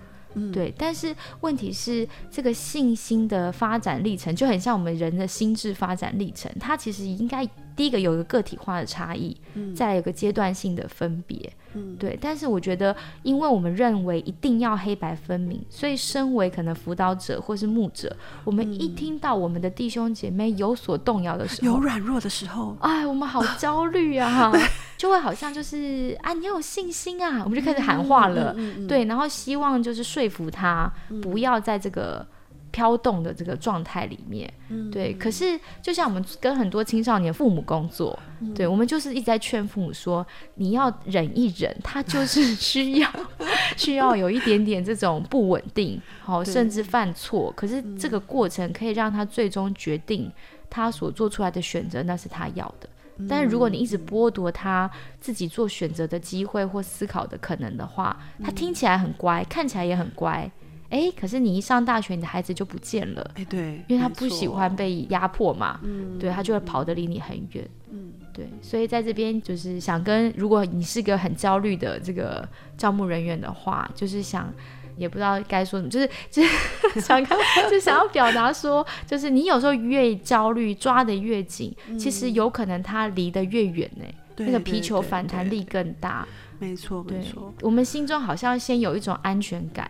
[0.52, 7.44] 对，但是问题是，这个信心的发展历程就很像我们人的心智发展历程，它其实应该
[7.78, 9.36] 第一个有一个个体化的差异，
[9.72, 11.52] 再来有个阶段性的分别。
[11.96, 24.50] 对，但是我觉得，因为我们认为一定要黑白分明，所以身为可能辅导者或是牧者，我们一听到我们的弟兄姐妹有所动摇的时候，有软弱的时候，哎，我们好焦虑啊，
[24.98, 28.56] 就会好像就是啊，你要有信心啊，我们就开始喊话了，
[28.88, 32.26] 对，然后希望就是说服他不要在这个
[32.70, 34.52] 飘动的这个状态里面，
[34.92, 35.12] 对。
[35.14, 38.18] 可是就像我们跟很多青少年父母工作，
[38.54, 43.10] 对我们就是一直在劝父母说，你要忍一忍，他就是 需要
[43.76, 46.52] 需要有一点点这种不稳定，好、对。
[46.52, 50.30] 甚至犯错，可是这个过程可以让他最终决定
[50.68, 52.88] 他所做出来的选择，那是他要的。
[53.28, 54.88] 但是如果你一直剥夺他
[55.20, 60.48] 自己做选择的机会或思考的可能的话，他听起来很乖，看起来也很乖，
[60.90, 66.18] 诶，可是你一上大学，你的孩子就不见了，哎，对，因为他不喜欢被压迫嘛，嗯。
[66.18, 67.68] 对他就会跑得离你很远。
[67.90, 68.12] 嗯。
[68.32, 74.52] 对，所以在这边就是想跟，如果你是个很焦虑的这个招募人员的话，就是想。
[74.96, 77.38] 也不知道该说什么，就是 就是 想看，
[77.70, 86.26] 就想要表达说，就是你有时候越焦虑，抓得越紧，其实有可能他离得越远呢、对那个皮球反弹力更大。
[86.58, 89.88] 没错，没错，，我们心中好像先有一种安全感，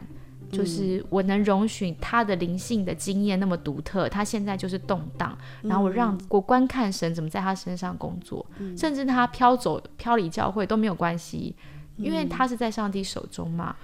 [0.50, 8.44] 就是我能容许他的灵性的经验那么独特，他现在就是动荡，然后我让我观看神怎么在他身上工作，
[8.76, 11.54] 甚至他飘走、飘离教会都没有关系，
[11.96, 13.76] 因为他是在上帝手中嘛。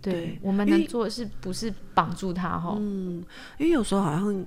[0.00, 2.74] 对对我们能做的是不是绑住他哈？
[2.76, 3.24] 嗯，
[3.56, 4.46] 因为有时候好像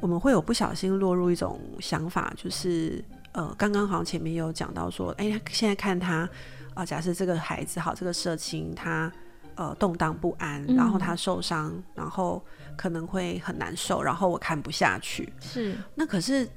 [0.00, 6.28] 我们会有不小心落入一种想法，就是呃，刚刚好像前面有讲到说，哎，现在看他，
[6.74, 9.12] 呃，假设这个孩子好，这个社青他
[9.56, 12.42] 呃动荡不安，然后他受伤，然后
[12.76, 15.32] 可能会很难受，然后我看不下去。
[15.40, 16.48] 是，那可是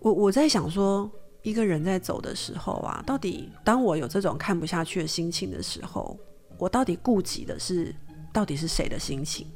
[0.00, 1.10] 我我在想说，
[1.42, 6.18] 一个人在走的时候啊，到底当我有这种看不下去的心情的时候，
[6.58, 7.94] 我到底顾及的是
[8.32, 9.46] 到底是谁的心情？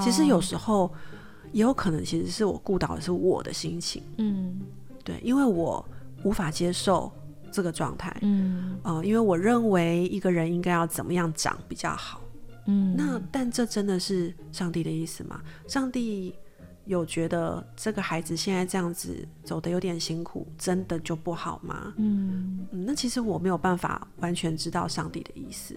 [0.00, 0.92] 其实有哦时候
[1.52, 4.60] 也有可能，其实是我顾到的是我的心情，嗯
[5.04, 5.86] 对，因为我
[6.24, 7.12] 无法接受
[7.52, 8.16] 这个状态。
[8.22, 12.20] 嗯，呃，因为我认为一个人应该要怎么样长比较好。
[12.66, 15.40] 嗯，那但这真的是上帝的意思吗？
[15.66, 16.34] 上帝
[16.84, 21.94] 有觉得这个孩子现在这样子走的有点辛苦，真的就不好吗？
[21.96, 25.74] 嗯嗯，那其实我没有办法完全知道上帝的意思。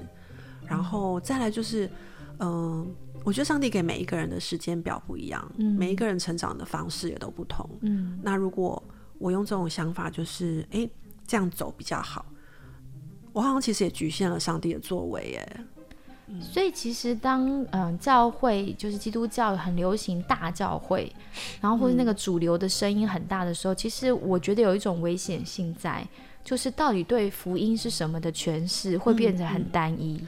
[0.67, 1.89] 然后再来就是，
[2.37, 2.87] 嗯，
[3.23, 7.67] 我觉得上帝给每一个人的时间表不一样，每一个人成长的方式也都不同。
[7.81, 8.81] 嗯，那如果
[9.17, 10.87] 我用这种想法，就是哎，
[11.25, 12.23] 这样走比较好，
[13.33, 15.39] 我好像其实也局限了上帝的作为，
[16.33, 16.41] 哎。
[16.41, 21.11] 所以其实当嗯教会就是基督教很流行大教会，
[21.61, 26.05] 然后或是那个主流的声音很大的时候，其实我觉得有一种危险性在，
[26.43, 30.21] 就是到底对福音是什么的诠释会变得很单一。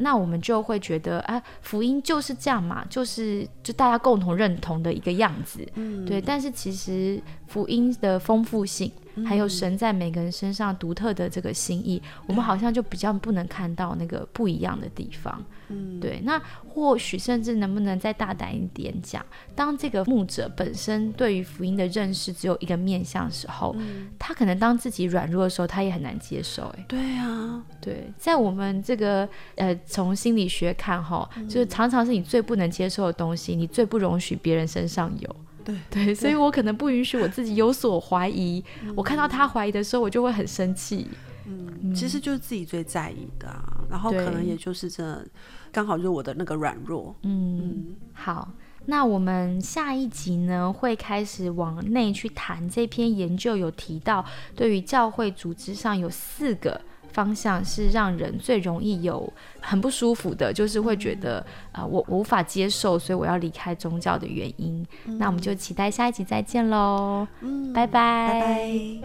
[0.00, 6.20] 那我们就会觉得，啊，福音就是这样嘛，就是就大家共同认同的一个样子，嗯，对。
[6.20, 8.92] 但是其实福音的丰富性，
[9.26, 15.42] 还有神在每个人身上独特的这个心意，我们好像就比较不能看到那个不一样的地方。
[15.68, 23.76] 嗯，对，那或许甚至能不能再大胆一点讲，当这个牧者本身对于福音的认识只有一个面向时候，
[24.18, 26.62] 他可能当自己软弱的时候，他也很难接受。
[26.78, 35.36] 哎，对啊，对，在我们这个呃，从心理学看哈，就是常常是你最不能接受的东西，你最不容许别人身上有。
[35.68, 38.64] 对对，所以我可能不允许我自己有所怀疑，
[38.96, 41.06] 我看到他怀疑的时候，我就会很生气。
[41.46, 43.48] 嗯，其实就是自己最在意的，
[43.90, 45.22] 然后可能也就是这。
[45.70, 47.14] 刚好就是我的那个软弱。
[47.22, 48.50] 嗯，好，
[48.86, 54.24] 那我们下一集呢会开始往内去谈这篇研究，有提到
[54.56, 56.80] 对于教会组织上有四个
[57.18, 64.86] 方向是让人最容易有很不舒服的，就是会觉得啊我无法接受，所以我要离开宗教的原因。
[65.18, 67.26] 那我们就期待下一集再见喽。
[67.40, 69.00] 嗯，拜拜。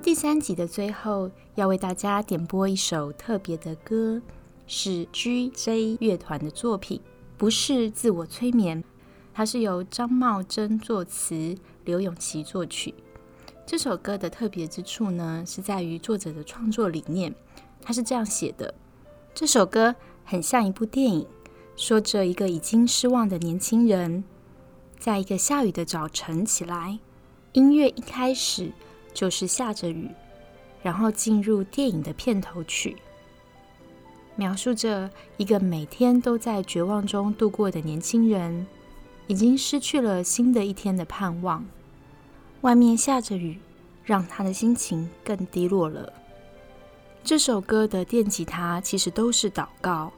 [0.00, 4.22] 第三集的最后，要为大家点播一首特别的歌，
[4.68, 7.00] 是 G.J 乐团的作品，
[7.40, 8.84] 不是自我催眠。
[9.32, 12.94] 它是由张茂珍作词，刘永琪作曲。
[13.64, 17.34] 这首歌的特别之处呢，是在于作者的创作理念。
[17.80, 18.74] 他是这样写的：
[19.32, 21.26] 这首歌很像一部电影，
[21.76, 24.22] 说着一个已经失望的年轻人，
[24.98, 26.98] 在一个下雨的早晨起来，
[27.52, 28.70] 音乐一开始。
[29.14, 30.08] 就是下着雨，
[30.82, 32.96] 然后进入电影的片头曲，
[34.36, 38.66] 描述着一个每天都在绝望中度过的年轻人，
[39.26, 41.64] 已经失去了新的一天的盼望。
[42.62, 43.58] 外面下着雨，
[44.04, 46.12] 让他的心情更低落了。
[47.22, 50.12] 这首歌的电吉他其实都是祷告。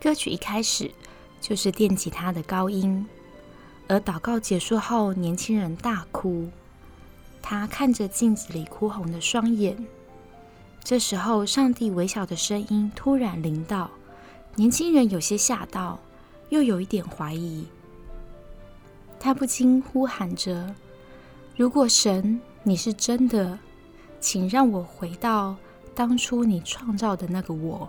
[0.00, 0.90] 歌曲一开始
[1.40, 3.04] 就是电吉他的高音，
[3.88, 6.48] 而祷告结束后，年轻人大哭。
[7.42, 9.76] 他看着镜子里哭红的双眼，
[10.88, 13.90] 这时候，上帝微小的声音突然临到，
[14.54, 15.98] 年轻人有些吓到，
[16.48, 17.66] 又有一点怀疑。
[19.20, 20.74] 他不禁呼喊着
[21.58, 23.58] ：“如果神你是真的，
[24.18, 25.54] 请让我回到
[25.94, 27.86] 当初你创造的那个我，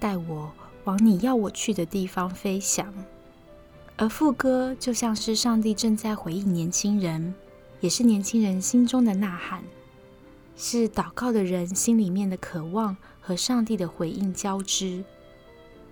[0.00, 0.50] 带我
[0.82, 2.92] 往你要我去的地方飞翔。”
[3.96, 7.32] 而副歌就像是上帝正在回应年轻人。
[7.78, 9.62] 也是年轻人心中的呐喊，
[10.56, 15.04] 是祷告的人心里面的渴望和上帝的回应交织。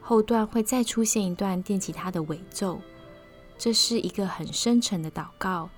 [0.00, 2.80] 后段会再出现一段电吉他的尾奏，
[3.56, 5.70] 这是一个很深沉的祷告。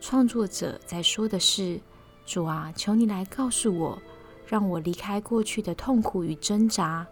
[0.00, 1.78] 创作者在说的是
[2.24, 3.98] ：“主啊，求你来告诉我，
[4.46, 7.06] 让我离开过去的痛苦与挣扎，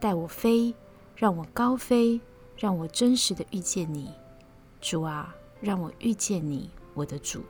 [0.00, 0.74] 带我飞，
[1.14, 2.20] 让我高飞，
[2.56, 4.10] 让我真实的遇见你。
[4.80, 7.42] 主啊，让我遇见你，我的主。”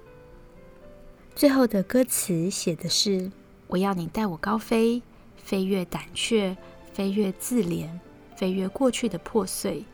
[1.36, 3.30] 最后的歌词写的是
[3.68, 5.02] ：“我要你带我高飞，
[5.36, 6.56] 飞越胆怯，
[6.94, 7.90] 飞越自怜，
[8.34, 9.84] 飞越过去的破碎，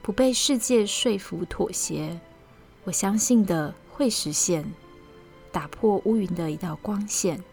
[0.00, 2.18] 不被世界说服妥协。
[2.84, 4.72] 我相信的会实现，
[5.52, 7.44] 打破乌云的一道光线。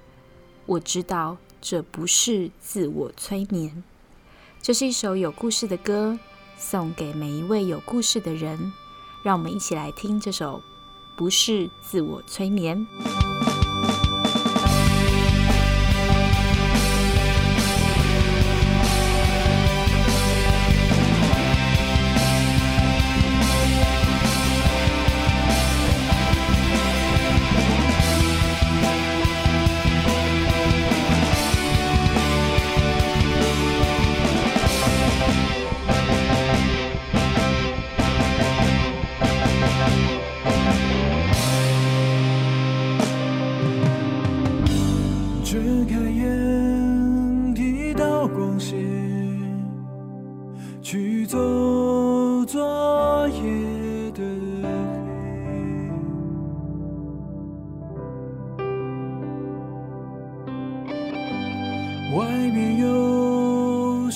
[0.65, 3.83] 我知道这不是自我催眠，
[4.61, 6.17] 这是一首有故事的歌，
[6.57, 8.71] 送给每一位有故事的人。
[9.25, 10.61] 让我们一起来听这首。”
[11.16, 12.86] 不是自我催眠。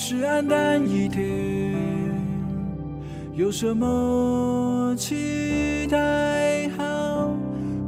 [0.02, 1.22] 是暗淡一天，
[3.34, 7.36] 有什么期待好？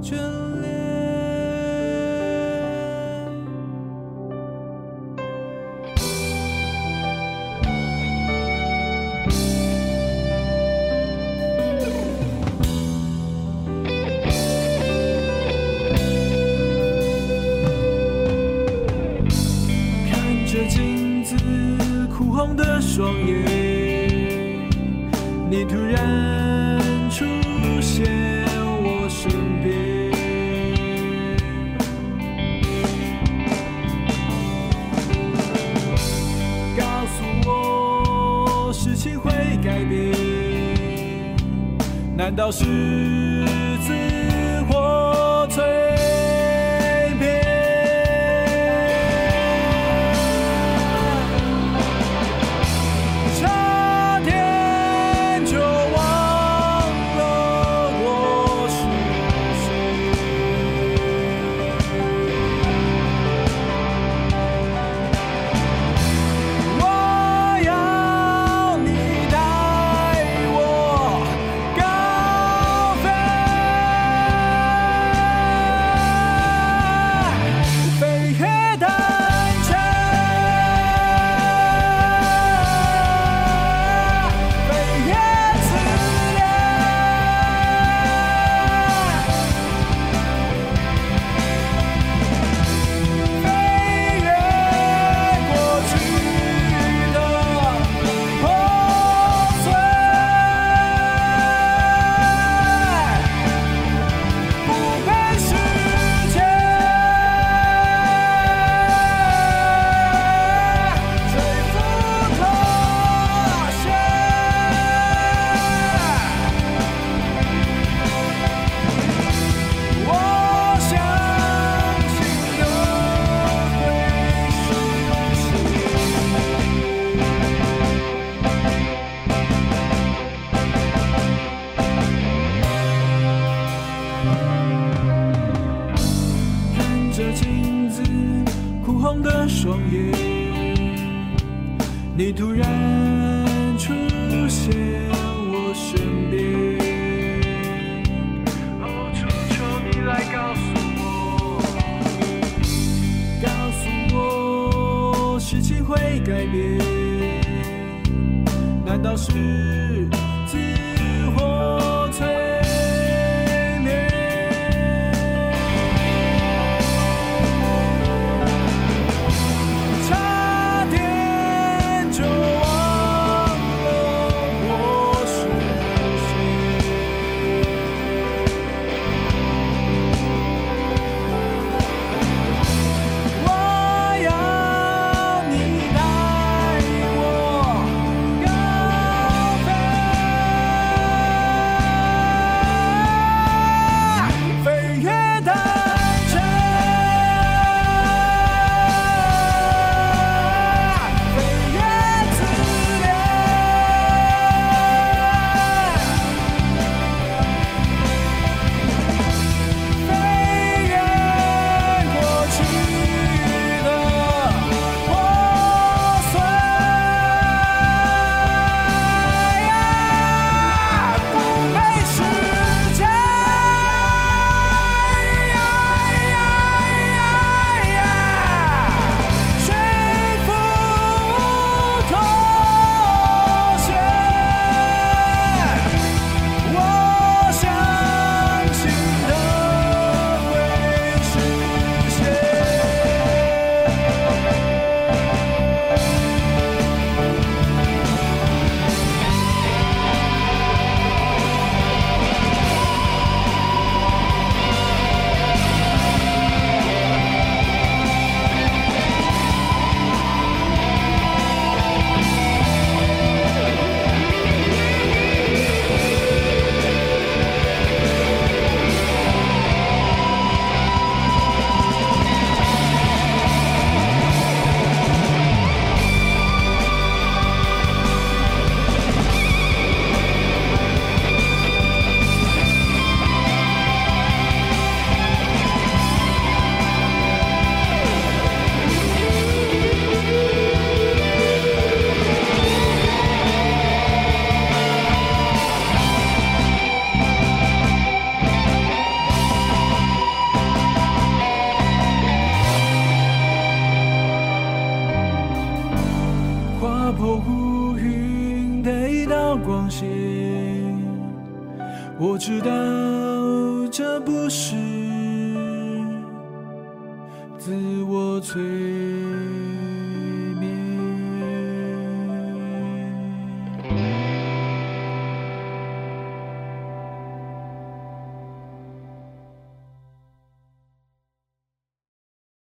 [0.02, 0.41] 全。
[42.32, 44.31] 难道是自己？